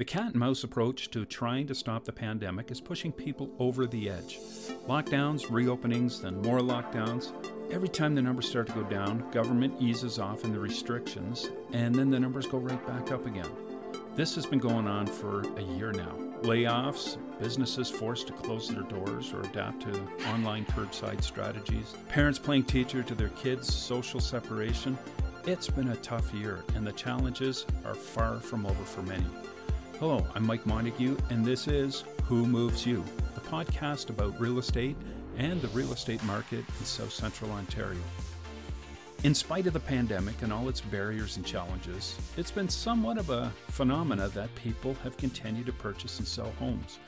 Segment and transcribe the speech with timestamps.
[0.00, 3.86] The cat and mouse approach to trying to stop the pandemic is pushing people over
[3.86, 4.38] the edge.
[4.88, 7.32] Lockdowns, reopenings, then more lockdowns.
[7.70, 11.94] Every time the numbers start to go down, government eases off in the restrictions, and
[11.94, 13.50] then the numbers go right back up again.
[14.16, 16.16] This has been going on for a year now.
[16.40, 22.64] Layoffs, businesses forced to close their doors or adapt to online curbside strategies, parents playing
[22.64, 24.96] teacher to their kids, social separation.
[25.44, 29.26] It's been a tough year, and the challenges are far from over for many.
[30.00, 33.04] Hello, I'm Mike Montague, and this is Who Moves You,
[33.34, 34.96] the podcast about real estate
[35.36, 38.00] and the real estate market in South Central Ontario.
[39.24, 43.28] In spite of the pandemic and all its barriers and challenges, it's been somewhat of
[43.28, 46.98] a phenomena that people have continued to purchase and sell homes.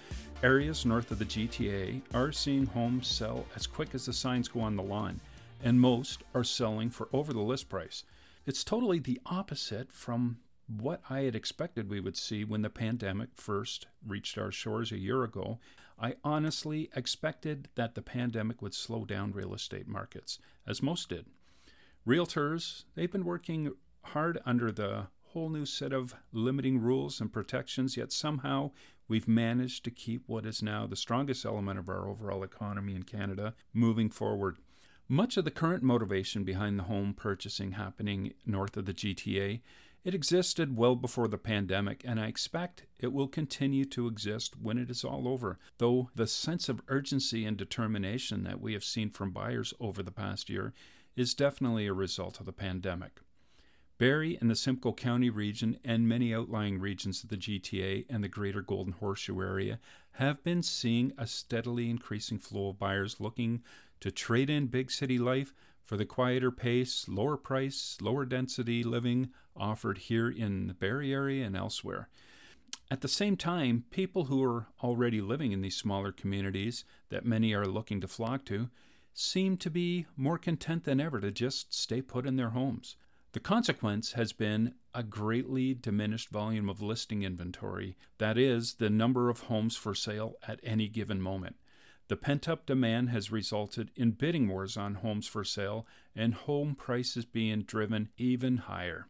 [0.43, 4.61] Areas north of the GTA are seeing homes sell as quick as the signs go
[4.61, 5.19] on the lawn,
[5.65, 8.05] and most are selling for over the list price.
[8.45, 10.37] It's totally the opposite from
[10.81, 14.99] what I had expected we would see when the pandemic first reached our shores a
[14.99, 15.59] year ago.
[16.01, 21.27] I honestly expected that the pandemic would slow down real estate markets, as most did.
[22.07, 27.97] Realtors, they've been working hard under the whole new set of limiting rules and protections,
[27.97, 28.71] yet somehow
[29.09, 33.03] we've managed to keep what is now the strongest element of our overall economy in
[33.03, 34.57] Canada moving forward.
[35.09, 39.61] Much of the current motivation behind the home purchasing happening north of the GTA,
[40.05, 44.79] it existed well before the pandemic, and I expect it will continue to exist when
[44.79, 45.59] it is all over.
[45.79, 50.11] Though the sense of urgency and determination that we have seen from buyers over the
[50.11, 50.73] past year
[51.15, 53.21] is definitely a result of the pandemic.
[53.99, 58.29] Barrie and the Simcoe County region and many outlying regions of the GTA and the
[58.29, 59.79] greater Golden Horseshoe area
[60.13, 63.63] have been seeing a steadily increasing flow of buyers looking
[64.01, 69.31] to trade in big city life for the quieter pace, lower price, lower density living
[69.57, 72.09] offered here in the Barrie area and elsewhere.
[72.91, 77.55] At the same time, people who are already living in these smaller communities that many
[77.55, 78.69] are looking to flock to
[79.15, 82.97] seem to be more content than ever to just stay put in their homes.
[83.33, 89.31] The consequence has been a greatly diminished volume of listing inventory, that is, the number
[89.31, 91.57] of homes for sale at any given moment.
[92.13, 96.75] The pent up demand has resulted in bidding wars on homes for sale and home
[96.75, 99.07] prices being driven even higher.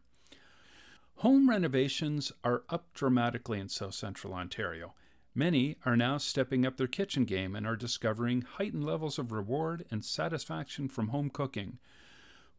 [1.15, 4.93] Home renovations are up dramatically in South Central Ontario.
[5.35, 9.83] Many are now stepping up their kitchen game and are discovering heightened levels of reward
[9.91, 11.79] and satisfaction from home cooking.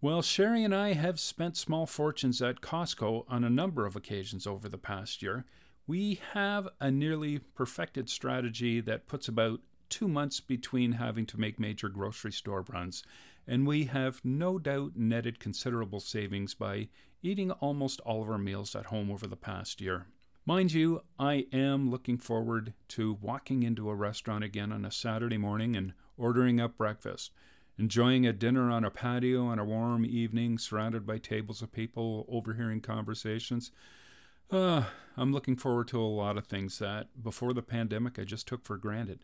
[0.03, 4.47] Well, Sherry and I have spent small fortunes at Costco on a number of occasions
[4.47, 5.47] over the past year.
[5.87, 11.59] We have a nearly perfected strategy that puts about two months between having to make
[11.59, 13.03] major grocery store runs,
[13.47, 16.89] and we have no doubt netted considerable savings by
[17.23, 20.07] eating almost all of our meals at home over the past year.
[20.47, 25.39] Mind you, I am looking forward to walking into a restaurant again on a Saturday
[25.39, 27.33] morning and ordering up breakfast,
[27.79, 32.27] enjoying a dinner on a patio on a warm evening surrounded by tables of people
[32.29, 33.71] overhearing conversations.
[34.51, 34.85] Uh,
[35.17, 38.65] I'm looking forward to a lot of things that before the pandemic I just took
[38.65, 39.21] for granted.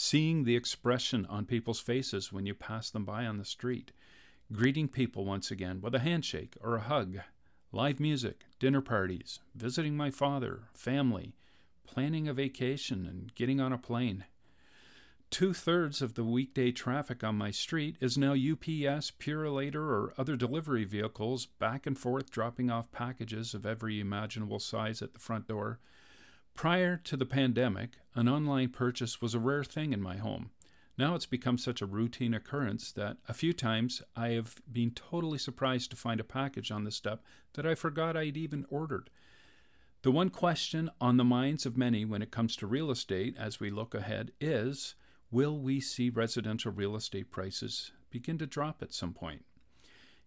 [0.00, 3.90] Seeing the expression on people's faces when you pass them by on the street,
[4.52, 7.18] greeting people once again with a handshake or a hug
[7.72, 11.34] live music, dinner parties, visiting my father, family,
[11.84, 14.24] planning a vacation, and getting on a plane.
[15.30, 20.36] Two thirds of the weekday traffic on my street is now UPS, Purolator, or other
[20.36, 25.48] delivery vehicles back and forth dropping off packages of every imaginable size at the front
[25.48, 25.80] door.
[26.58, 30.50] Prior to the pandemic, an online purchase was a rare thing in my home.
[30.98, 35.38] Now it's become such a routine occurrence that a few times I have been totally
[35.38, 39.08] surprised to find a package on the step that I forgot I'd even ordered.
[40.02, 43.60] The one question on the minds of many when it comes to real estate as
[43.60, 44.96] we look ahead is
[45.30, 49.44] will we see residential real estate prices begin to drop at some point?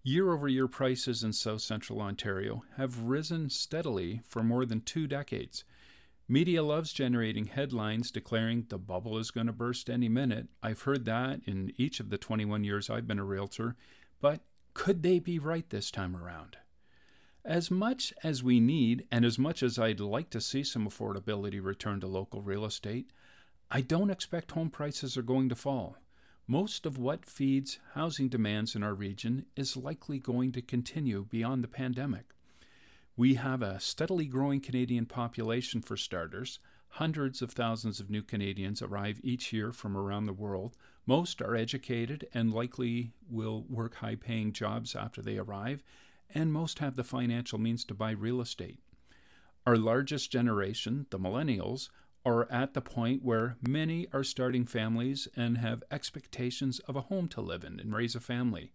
[0.02, 5.08] Year over year prices in south central Ontario have risen steadily for more than two
[5.08, 5.66] decades.
[6.32, 10.48] Media loves generating headlines declaring the bubble is going to burst any minute.
[10.64, 13.76] I've heard that in each of the 21 years I've been a realtor,
[14.22, 14.40] but
[14.74, 16.56] could they be right this time around?
[17.44, 21.62] As much as we need, and as much as I'd like to see some affordability
[21.62, 23.12] return to local real estate,
[23.70, 25.98] I don't expect home prices are going to fall.
[26.48, 31.62] Most of what feeds housing demands in our region is likely going to continue beyond
[31.62, 32.34] the pandemic.
[33.18, 36.60] We have a steadily growing Canadian population, for starters.
[36.96, 40.78] Hundreds of thousands of new Canadians arrive each year from around the world.
[41.06, 45.84] Most are educated and likely will work high paying jobs after they arrive,
[46.34, 48.80] and most have the financial means to buy real estate.
[49.68, 51.90] Our largest generation, the millennials,
[52.26, 57.28] are at the point where many are starting families and have expectations of a home
[57.30, 58.72] to live in and raise a family.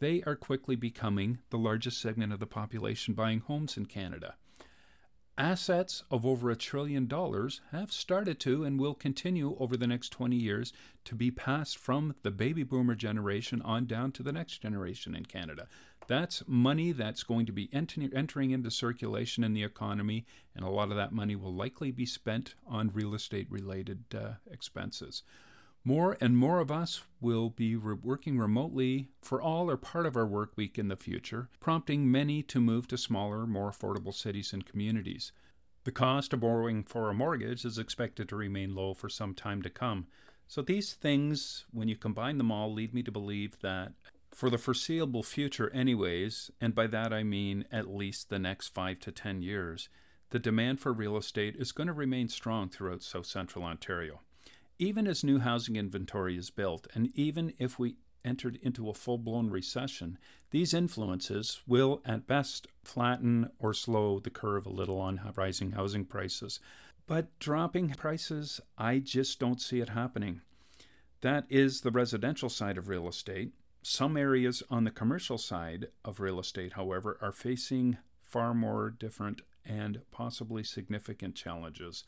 [0.00, 4.34] They are quickly becoming the largest segment of the population buying homes in Canada.
[5.36, 10.10] Assets of over a trillion dollars have started to and will continue over the next
[10.10, 10.72] 20 years
[11.04, 15.26] to be passed from the baby boomer generation on down to the next generation in
[15.26, 15.68] Canada.
[16.08, 20.70] That's money that's going to be enter- entering into circulation in the economy, and a
[20.70, 25.22] lot of that money will likely be spent on real estate related uh, expenses.
[25.84, 30.14] More and more of us will be re- working remotely for all or part of
[30.14, 34.52] our work week in the future, prompting many to move to smaller, more affordable cities
[34.52, 35.32] and communities.
[35.84, 39.62] The cost of borrowing for a mortgage is expected to remain low for some time
[39.62, 40.06] to come.
[40.46, 43.92] So, these things, when you combine them all, lead me to believe that
[44.34, 49.00] for the foreseeable future, anyways, and by that I mean at least the next five
[49.00, 49.88] to ten years,
[50.28, 54.20] the demand for real estate is going to remain strong throughout South Central Ontario
[54.80, 59.18] even as new housing inventory is built, and even if we entered into a full
[59.18, 60.16] blown recession,
[60.52, 66.06] these influences will at best flatten or slow the curve a little on rising housing
[66.06, 66.60] prices.
[67.06, 70.40] But dropping prices, I just don't see it happening.
[71.20, 73.52] That is the residential side of real estate.
[73.82, 79.42] Some areas on the commercial side of real estate, however, are facing far more different
[79.62, 82.04] and possibly significant challenges.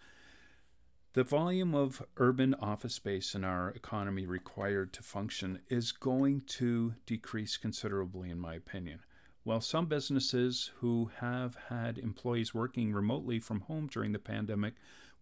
[1.15, 6.95] The volume of urban office space in our economy required to function is going to
[7.05, 9.01] decrease considerably, in my opinion.
[9.45, 14.73] While some businesses who have had employees working remotely from home during the pandemic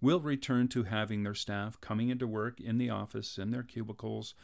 [0.00, 4.34] will return to having their staff coming into work in the office in their cubicles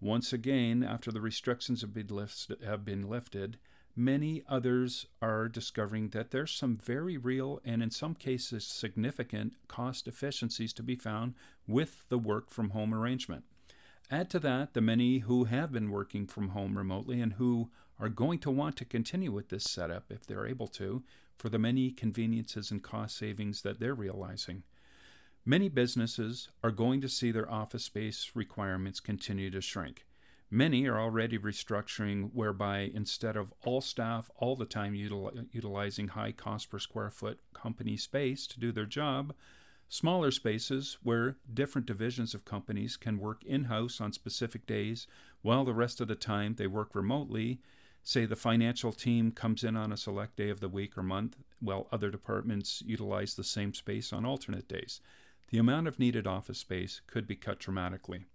[0.00, 3.58] once again after the restrictions have been, lifted
[3.94, 10.08] many others are discovering that there's some very real and in some cases significant cost
[10.08, 11.34] efficiencies to be found
[11.66, 13.44] with the work from home arrangement.
[14.10, 18.08] Add to that the many who have been working from home remotely and who are
[18.08, 21.02] going to want to continue with this setup if they're able to
[21.38, 24.62] for the many conveniences and cost savings that they're realizing.
[25.44, 30.04] Many businesses are going to see their office space requirements continue to shrink.
[30.54, 36.32] Many are already restructuring whereby instead of all staff all the time util- utilizing high
[36.32, 39.32] cost per square foot company space to do their job,
[39.88, 45.06] smaller spaces where different divisions of companies can work in house on specific days
[45.40, 47.58] while the rest of the time they work remotely.
[48.02, 51.38] Say the financial team comes in on a select day of the week or month,
[51.60, 55.00] while other departments utilize the same space on alternate days.
[55.48, 58.26] The amount of needed office space could be cut dramatically.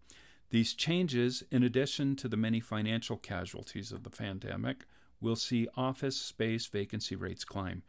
[0.50, 4.86] These changes, in addition to the many financial casualties of the pandemic,
[5.20, 7.84] will see office space vacancy rates climb,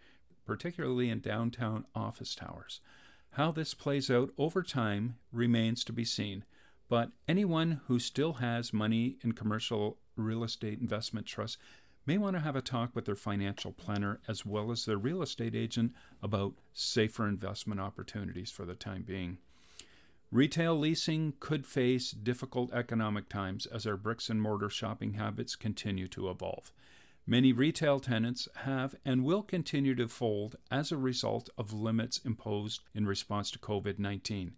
[0.45, 2.81] particularly in downtown office towers.
[3.33, 6.45] How this plays out over time remains to be seen,
[6.89, 11.59] but anyone who still has money in commercial real estate investment trusts
[12.07, 15.23] may want to have a talk with their financial planner as well as their real
[15.23, 19.39] estate agent about safer investment opportunities for the time being.
[20.31, 26.07] Retail leasing could face difficult economic times as our bricks and mortar shopping habits continue
[26.09, 26.71] to evolve.
[27.27, 32.83] Many retail tenants have and will continue to fold as a result of limits imposed
[32.95, 34.55] in response to COVID 19.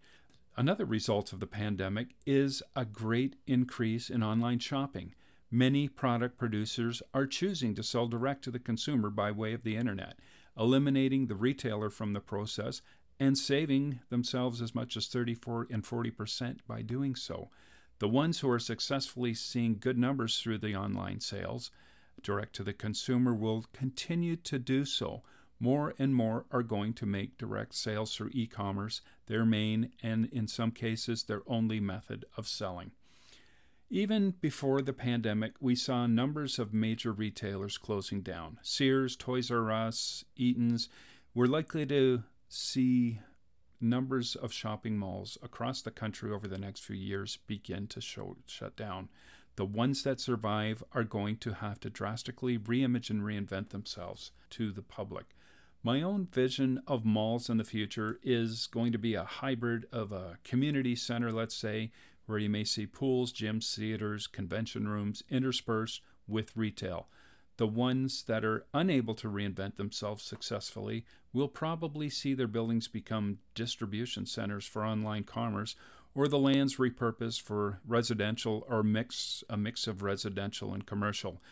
[0.57, 5.15] Another result of the pandemic is a great increase in online shopping.
[5.53, 9.77] Many product producers are choosing to sell direct to the consumer by way of the
[9.77, 10.19] internet,
[10.59, 12.83] eliminating the retailer from the process
[13.21, 17.51] and saving themselves as much as 34 and 40% by doing so.
[17.99, 21.71] The ones who are successfully seeing good numbers through the online sales
[22.23, 25.23] direct to the consumer will continue to do so.
[25.59, 30.27] More and more are going to make direct sales through e commerce their main and,
[30.33, 32.93] in some cases, their only method of selling.
[33.91, 38.59] Even before the pandemic, we saw numbers of major retailers closing down.
[38.63, 40.89] Sears, Toys R Us, Eaton's
[41.35, 43.21] were likely to see
[43.81, 48.37] numbers of shopping malls across the country over the next few years begin to show,
[48.47, 49.09] shut down.
[49.57, 54.73] The ones that survive are going to have to drastically reimage and reinvent themselves to
[54.73, 55.37] the public.
[55.83, 60.13] My own vision of malls in the future is going to be a hybrid of
[60.13, 61.91] a community center, let's say,
[62.27, 67.09] where you may see pools, gyms, theaters, convention rooms interspersed with retail.
[67.61, 73.41] The ones that are unable to reinvent themselves successfully will probably see their buildings become
[73.55, 75.77] distribution centers for online commerce
[76.15, 81.43] or the lands repurposed for residential or mix a mix of residential and commercial.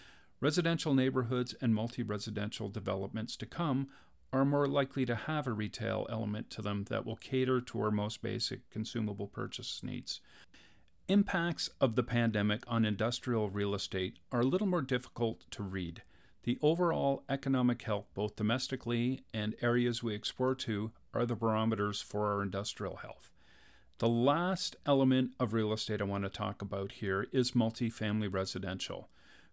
[0.40, 3.88] Residential neighborhoods and multi-residential developments to come
[4.32, 7.90] are more likely to have a retail element to them that will cater to our
[7.90, 10.22] most basic consumable purchase needs.
[11.10, 16.02] Impacts of the pandemic on industrial real estate are a little more difficult to read.
[16.42, 22.30] The overall economic health, both domestically and areas we export to, are the barometers for
[22.30, 23.32] our industrial health.
[24.00, 29.08] The last element of real estate I want to talk about here is multifamily residential.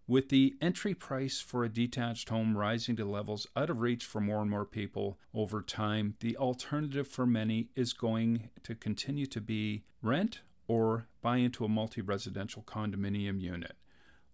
[0.06, 4.20] With the entry price for a detached home rising to levels out of reach for
[4.20, 9.40] more and more people over time, the alternative for many is going to continue to
[9.40, 13.76] be rent or buy into a multi residential condominium unit.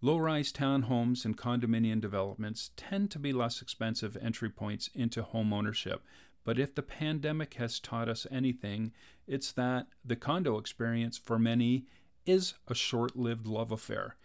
[0.01, 5.53] Low rise townhomes and condominium developments tend to be less expensive entry points into home
[5.53, 6.03] ownership,
[6.45, 8.93] but if the pandemic has taught us anything,
[9.27, 11.87] it's that the condo experience for many
[12.27, 14.17] is a short lived love affair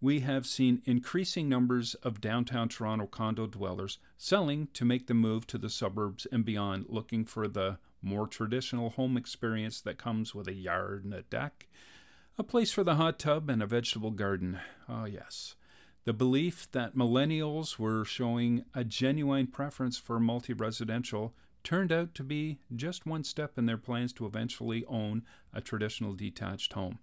[0.00, 5.46] we have seen increasing numbers of downtown Toronto condo dwellers selling to make the move
[5.46, 10.48] to the suburbs and beyond, looking for the more traditional home experience that comes with
[10.48, 11.66] a yard and a deck,
[12.38, 14.60] a place for the hot tub, and a vegetable garden.
[14.88, 15.56] Oh, yes.
[16.04, 21.34] The belief that millennials were showing a genuine preference for multi residential
[21.64, 26.14] turned out to be just one step in their plans to eventually own a traditional
[26.14, 27.00] detached home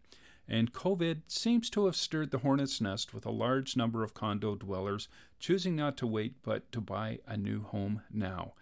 [0.47, 4.55] and COVID seems to have stirred the hornet's nest with a large number of condo
[4.55, 5.07] dwellers
[5.39, 8.53] choosing not to wait but to buy a new home now.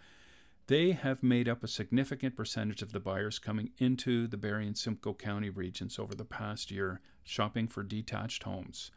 [0.72, 4.74] They have made up a significant percentage of the buyers coming into the Barrie and
[4.74, 8.90] Simcoe County regions over the past year shopping for detached homes.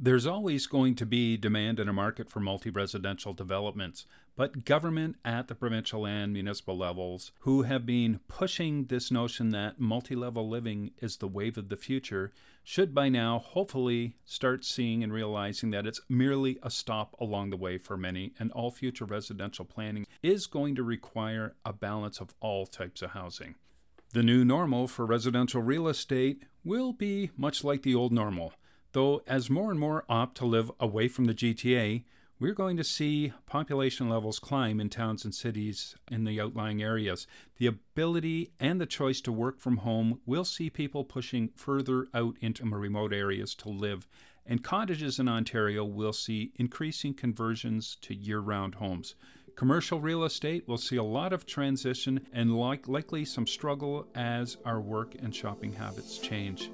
[0.00, 5.16] There's always going to be demand in a market for multi residential developments, but government
[5.24, 10.48] at the provincial and municipal levels, who have been pushing this notion that multi level
[10.48, 15.72] living is the wave of the future, should by now hopefully start seeing and realizing
[15.72, 20.06] that it's merely a stop along the way for many, and all future residential planning
[20.22, 23.56] is going to require a balance of all types of housing.
[24.12, 28.52] The new normal for residential real estate will be much like the old normal
[28.92, 32.04] Though, as more and more opt to live away from the GTA,
[32.40, 37.26] we're going to see population levels climb in towns and cities in the outlying areas.
[37.56, 42.36] The ability and the choice to work from home will see people pushing further out
[42.40, 44.06] into more remote areas to live,
[44.46, 49.16] and cottages in Ontario will see increasing conversions to year round homes.
[49.56, 54.56] Commercial real estate will see a lot of transition and like, likely some struggle as
[54.64, 56.70] our work and shopping habits change.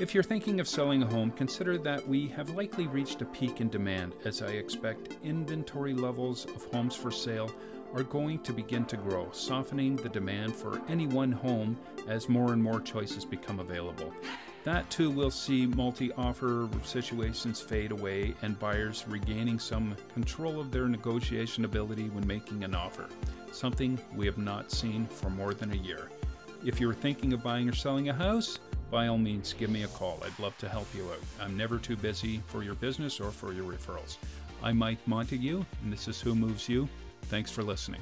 [0.00, 3.60] If you're thinking of selling a home, consider that we have likely reached a peak
[3.60, 7.50] in demand as I expect inventory levels of homes for sale
[7.92, 11.76] are going to begin to grow, softening the demand for any one home
[12.06, 14.14] as more and more choices become available.
[14.62, 20.70] That too will see multi offer situations fade away and buyers regaining some control of
[20.70, 23.08] their negotiation ability when making an offer,
[23.50, 26.08] something we have not seen for more than a year.
[26.64, 29.88] If you're thinking of buying or selling a house, by all means, give me a
[29.88, 30.18] call.
[30.24, 31.20] I'd love to help you out.
[31.40, 34.16] I'm never too busy for your business or for your referrals.
[34.62, 36.88] I'm Mike Montague, and this is Who Moves You.
[37.22, 38.00] Thanks for listening.